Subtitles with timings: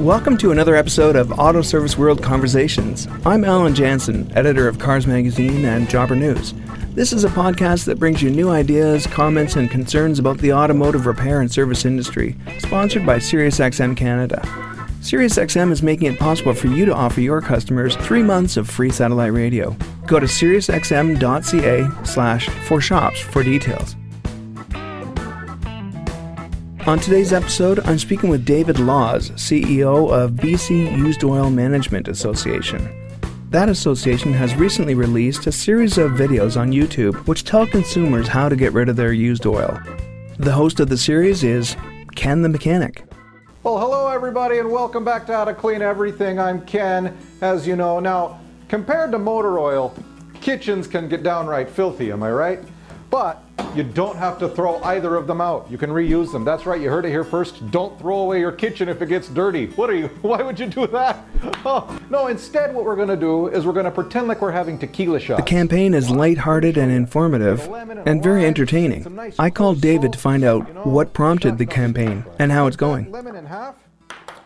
[0.00, 3.06] Welcome to another episode of Auto Service World Conversations.
[3.26, 6.54] I'm Alan Jansen, editor of Cars Magazine and Jobber News.
[6.94, 11.04] This is a podcast that brings you new ideas, comments, and concerns about the automotive
[11.04, 14.40] repair and service industry, sponsored by SiriusXM Canada.
[15.02, 18.90] SiriusXM is making it possible for you to offer your customers three months of free
[18.90, 19.76] satellite radio.
[20.06, 23.96] Go to SiriusXM.ca slash for shops for details.
[26.90, 32.90] On today's episode, I'm speaking with David Lawes, CEO of BC Used Oil Management Association.
[33.50, 38.48] That association has recently released a series of videos on YouTube which tell consumers how
[38.48, 39.78] to get rid of their used oil.
[40.40, 41.76] The host of the series is
[42.16, 43.04] Ken the Mechanic.
[43.62, 46.40] Well, hello everybody, and welcome back to How to Clean Everything.
[46.40, 48.00] I'm Ken, as you know.
[48.00, 49.94] Now, compared to motor oil,
[50.40, 52.58] kitchens can get downright filthy, am I right?
[53.10, 55.70] But you don't have to throw either of them out.
[55.70, 56.44] You can reuse them.
[56.44, 57.70] That's right, you heard it here first.
[57.70, 59.66] Don't throw away your kitchen if it gets dirty.
[59.68, 60.08] What are you?
[60.22, 61.24] Why would you do that?
[61.62, 64.50] Oh, no, instead, what we're going to do is we're going to pretend like we're
[64.50, 65.42] having tequila shots.
[65.42, 67.68] The campaign is lighthearted and informative
[68.06, 69.34] and very entertaining.
[69.38, 73.12] I called David to find out what prompted the campaign and how it's going.
[73.12, 73.74] Lemon and half.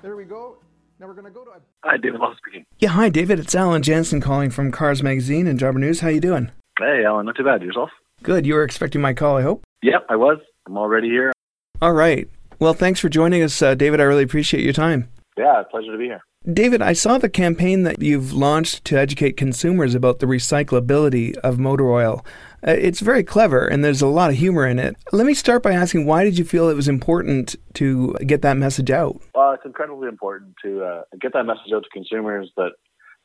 [0.00, 0.56] There we go.
[0.98, 1.50] Now we're going to go to.
[1.84, 2.64] Hi, David Law speaking.
[2.78, 3.38] Yeah, hi David.
[3.38, 6.00] It's Alan Jansen calling from Cars Magazine and Jobber News.
[6.00, 6.50] How you doing?
[6.78, 7.60] Hey, Alan, not too bad.
[7.60, 7.90] Yourself?
[8.22, 8.46] Good.
[8.46, 9.64] You were expecting my call, I hope.
[9.82, 10.38] Yep, I was.
[10.66, 11.32] I'm already here.
[11.80, 12.28] All right.
[12.60, 14.00] Well, thanks for joining us, uh, David.
[14.00, 15.08] I really appreciate your time.
[15.36, 16.22] Yeah, pleasure to be here.
[16.52, 21.58] David, I saw the campaign that you've launched to educate consumers about the recyclability of
[21.58, 22.24] motor oil.
[22.66, 24.96] Uh, it's very clever and there's a lot of humor in it.
[25.12, 28.56] Let me start by asking why did you feel it was important to get that
[28.56, 29.20] message out?
[29.34, 32.72] Well, it's incredibly important to uh, get that message out to consumers that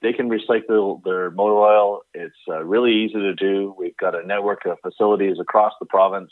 [0.02, 2.02] they can recycle their motor oil.
[2.14, 3.76] It's uh, really easy to do.
[3.78, 6.31] We've got a network of facilities across the province.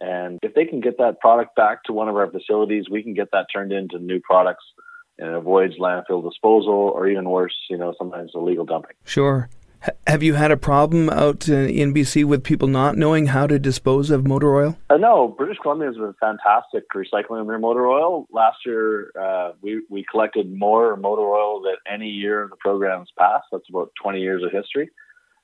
[0.00, 3.14] And if they can get that product back to one of our facilities, we can
[3.14, 4.64] get that turned into new products
[5.18, 8.96] and avoids landfill disposal or even worse, you know, sometimes illegal dumping.
[9.04, 9.48] Sure.
[10.06, 13.58] Have you had a problem out uh, in BC with people not knowing how to
[13.58, 14.78] dispose of motor oil?
[14.88, 18.26] Uh, no, British Columbia has been fantastic recycling their motor oil.
[18.30, 23.10] Last year, uh, we, we collected more motor oil than any year in the program's
[23.18, 23.44] past.
[23.52, 24.90] That's about 20 years of history.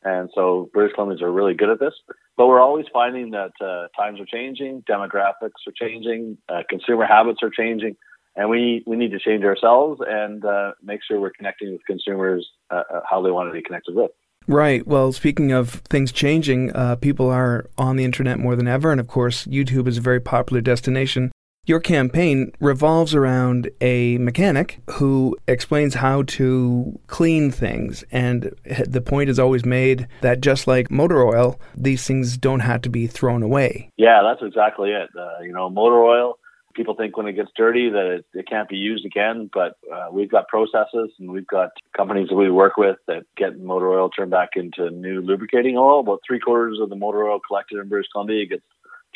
[0.03, 1.95] And so British Columbians are really good at this.
[2.37, 7.41] But we're always finding that uh, times are changing, demographics are changing, uh, consumer habits
[7.43, 7.97] are changing
[8.37, 12.49] and we we need to change ourselves and uh, make sure we're connecting with consumers
[12.71, 14.11] uh, how they want to be connected with.
[14.47, 14.87] Right.
[14.87, 19.01] Well, speaking of things changing, uh, people are on the internet more than ever, and
[19.01, 21.31] of course, YouTube is a very popular destination.
[21.67, 28.03] Your campaign revolves around a mechanic who explains how to clean things.
[28.11, 32.81] And the point is always made that just like motor oil, these things don't have
[32.83, 33.91] to be thrown away.
[33.99, 35.11] Yeah, that's exactly it.
[35.17, 36.39] Uh, you know, motor oil,
[36.75, 40.07] people think when it gets dirty that it, it can't be used again, but uh,
[40.13, 44.09] we've got processes and we've got companies that we work with that get motor oil
[44.09, 46.01] turned back into new lubricating oil.
[46.01, 48.63] About three quarters of the motor oil collected in British Columbia gets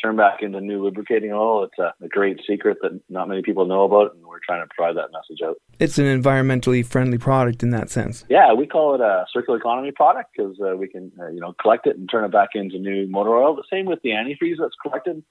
[0.01, 1.63] turned back into new lubricating oil.
[1.63, 4.69] It's a, a great secret that not many people know about, and we're trying to
[4.75, 5.57] provide that message out.
[5.79, 8.25] It's an environmentally friendly product in that sense.
[8.29, 11.53] Yeah, we call it a circular economy product because uh, we can, uh, you know,
[11.61, 13.55] collect it and turn it back into new motor oil.
[13.55, 15.23] The same with the antifreeze that's collected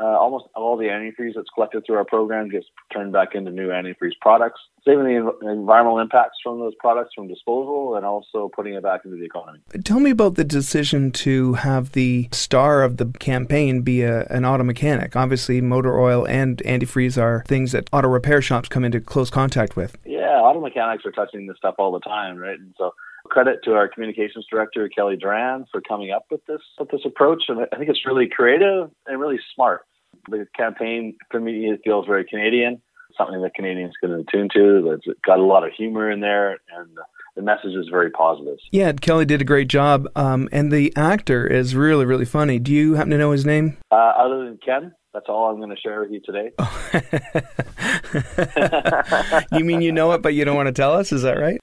[0.00, 3.68] uh, almost all the antifreeze that's collected through our program gets turned back into new
[3.68, 8.74] antifreeze products, saving the env- environmental impacts from those products from disposal and also putting
[8.74, 9.58] it back into the economy.
[9.84, 14.44] Tell me about the decision to have the star of the campaign be a, an
[14.44, 15.16] auto mechanic.
[15.16, 19.74] Obviously, motor oil and antifreeze are things that auto repair shops come into close contact
[19.74, 19.96] with.
[20.04, 22.58] Yeah, auto mechanics are touching this stuff all the time, right?
[22.58, 22.92] And so
[23.24, 27.44] credit to our communications director Kelly Duran for coming up with this with this approach,
[27.48, 29.82] and I think it's really creative and really smart.
[30.30, 32.80] The campaign for me it feels very Canadian,
[33.16, 34.88] something that Canadians can attune to.
[34.90, 36.96] That's got a lot of humor in there, and
[37.36, 38.58] the message is very positive.
[38.72, 42.58] Yeah, Kelly did a great job, um, and the actor is really really funny.
[42.58, 43.78] Do you happen to know his name?
[43.90, 46.52] Uh, other than Ken, that's all I'm going to share with you today.
[49.52, 51.12] you mean you know it, but you don't want to tell us?
[51.12, 51.60] Is that right?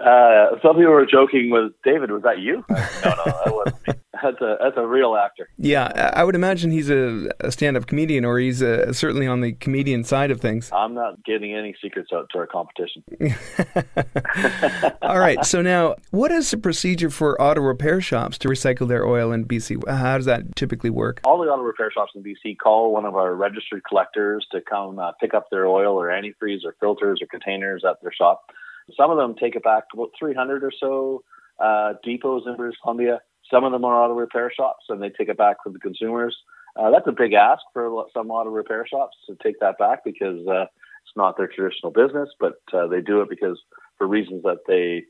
[0.00, 2.10] Uh, some people were joking with David.
[2.10, 2.64] Was that you?
[2.70, 3.93] no, no, that wasn't me.
[4.24, 5.50] That's a that's a real actor.
[5.58, 9.52] Yeah, I would imagine he's a, a stand-up comedian, or he's uh, certainly on the
[9.52, 10.70] comedian side of things.
[10.72, 13.04] I'm not getting any secrets out to our competition.
[15.02, 15.44] All right.
[15.44, 19.44] So now, what is the procedure for auto repair shops to recycle their oil in
[19.44, 19.86] BC?
[19.86, 21.20] How does that typically work?
[21.24, 24.98] All the auto repair shops in BC call one of our registered collectors to come
[24.98, 28.50] uh, pick up their oil or antifreeze or filters or containers at their shop.
[28.96, 31.22] Some of them take it back to about 300 or so
[31.58, 33.20] uh, depots in British Columbia.
[33.50, 36.36] Some of them are auto repair shops, and they take it back for the consumers.
[36.76, 40.46] Uh, that's a big ask for some auto repair shops to take that back because
[40.48, 43.60] uh, It's not their traditional business, but uh, they do it because
[43.98, 45.04] for reasons that they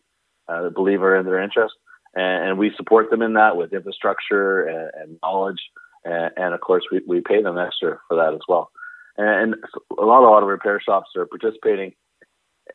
[0.52, 1.74] uh, believe are in their interest.
[2.14, 5.60] And, and, we support them in that with infrastructure and, and knowledge.
[6.04, 8.70] And, and, of course, we, we pay them extra for that as well.
[9.16, 9.54] And
[9.98, 11.94] a lot of auto repair shops are participating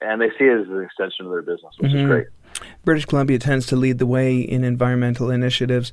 [0.02, 2.02] and they see it as an extension of their business, which mm-hmm.
[2.02, 2.28] is great.
[2.84, 5.92] British Columbia tends to lead the way in environmental initiatives.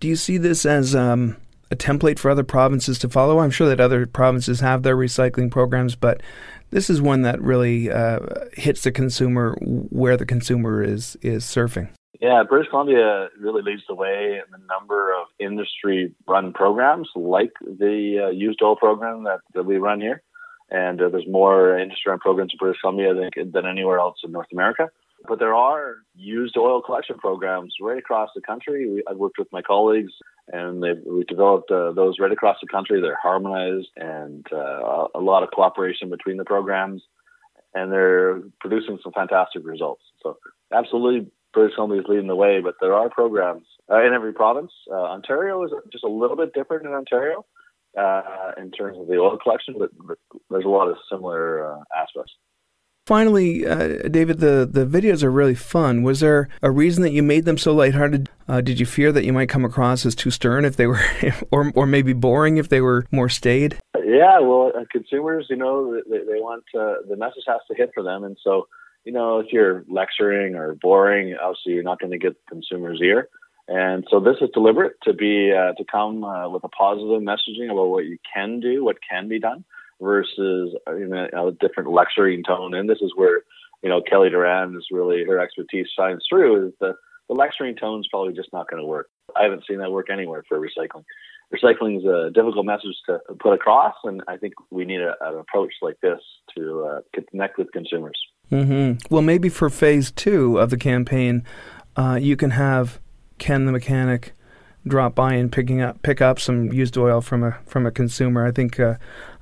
[0.00, 1.36] Do you see this as um,
[1.70, 3.40] a template for other provinces to follow?
[3.40, 6.22] I'm sure that other provinces have their recycling programs, but
[6.70, 8.20] this is one that really uh,
[8.52, 11.88] hits the consumer where the consumer is is surfing.
[12.20, 18.26] Yeah, British Columbia really leads the way in the number of industry-run programs like the
[18.26, 20.22] uh, used oil program that, that we run here.
[20.70, 24.48] And uh, there's more industry-run programs in British Columbia than, than anywhere else in North
[24.50, 24.88] America.
[25.28, 28.88] But there are used oil collection programs right across the country.
[28.88, 30.12] We, I've worked with my colleagues,
[30.52, 33.00] and we developed uh, those right across the country.
[33.00, 37.02] They're harmonized, and uh, a lot of cooperation between the programs,
[37.74, 40.02] and they're producing some fantastic results.
[40.22, 40.38] So,
[40.72, 44.72] absolutely, British Columbia is leading the way, but there are programs uh, in every province.
[44.90, 47.44] Uh, Ontario is just a little bit different in Ontario
[47.98, 50.18] uh, in terms of the oil collection, but, but
[50.50, 52.32] there's a lot of similar uh, aspects.
[53.06, 56.02] Finally, uh, David, the, the videos are really fun.
[56.02, 58.28] Was there a reason that you made them so lighthearted?
[58.48, 61.00] Uh, did you fear that you might come across as too stern if they were,
[61.52, 63.78] or or maybe boring if they were more staid?
[64.04, 67.92] Yeah, well, uh, consumers, you know, they, they want uh, the message has to hit
[67.94, 68.66] for them, and so
[69.04, 73.00] you know, if you're lecturing or boring, obviously you're not going to get the consumer's
[73.00, 73.28] ear.
[73.68, 77.70] And so this is deliberate to be uh, to come uh, with a positive messaging
[77.70, 79.64] about what you can do, what can be done,
[80.00, 82.74] versus a different lecturing tone.
[82.74, 83.42] And this is where
[83.82, 86.68] you know Kelly Duran is really her expertise shines through.
[86.68, 86.94] Is the
[87.28, 89.08] the lecturing tone is probably just not going to work.
[89.36, 91.04] I haven't seen that work anywhere for recycling.
[91.54, 95.38] Recycling is a difficult message to put across, and I think we need a, an
[95.38, 96.18] approach like this
[96.56, 98.18] to uh, connect with consumers.
[98.50, 99.14] Mm-hmm.
[99.14, 101.44] Well, maybe for phase two of the campaign,
[101.96, 103.00] uh, you can have
[103.38, 104.32] Ken the mechanic
[104.86, 108.46] drop by and picking up pick up some used oil from a from a consumer.
[108.46, 108.94] I think uh,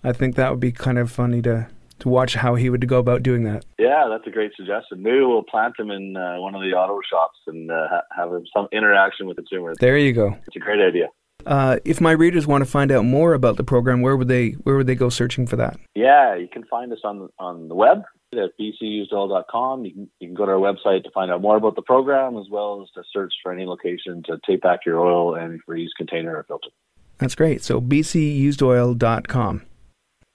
[0.02, 1.68] I think that would be kind of funny to
[2.00, 3.64] to watch how he would go about doing that.
[3.78, 5.02] Yeah, that's a great suggestion.
[5.02, 8.30] Maybe we'll plant him in uh, one of the auto shops and uh, ha- have
[8.54, 9.76] some interaction with consumers.
[9.80, 10.36] There you go.
[10.46, 11.06] It's a great idea.
[11.46, 14.50] Uh, if my readers want to find out more about the program, where would they
[14.62, 15.76] where would they go searching for that?
[15.94, 18.02] Yeah, you can find us on on the web
[18.36, 19.84] at bcusedoil.com.
[19.84, 22.36] You can, you can go to our website to find out more about the program
[22.36, 25.88] as well as to search for any location to take back your oil and reuse
[25.96, 26.70] container or filter.
[27.18, 27.62] That's great.
[27.62, 29.62] So bcusedoil.com.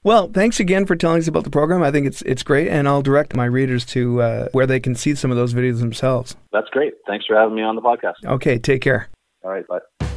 [0.04, 1.84] Well, thanks again for telling us about the program.
[1.84, 4.96] I think it's it's great, and I'll direct my readers to uh, where they can
[4.96, 6.38] see some of those videos themselves.
[6.54, 6.94] That's great.
[7.06, 8.26] Thanks for having me on the podcast.
[8.26, 9.10] Okay, take care.
[9.44, 10.09] All right, bye.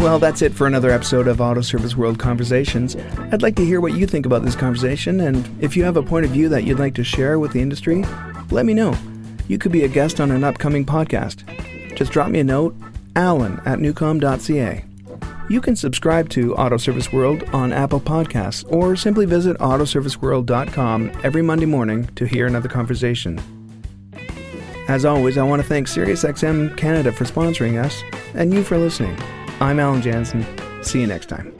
[0.00, 2.96] Well, that's it for another episode of Auto Service World Conversations.
[3.30, 6.02] I'd like to hear what you think about this conversation, and if you have a
[6.02, 8.04] point of view that you'd like to share with the industry,
[8.50, 8.96] let me know.
[9.48, 11.44] You could be a guest on an upcoming podcast.
[11.94, 12.74] Just drop me a note,
[13.16, 14.84] alan at newcom.ca.
[15.50, 21.42] You can subscribe to Auto Service World on Apple Podcasts or simply visit autoserviceworld.com every
[21.42, 23.40] Monday morning to hear another conversation.
[24.88, 28.02] As always, I want to thank SiriusXM Canada for sponsoring us
[28.34, 29.16] and you for listening.
[29.62, 30.44] I'm Alan Jansen.
[30.82, 31.54] See you next time.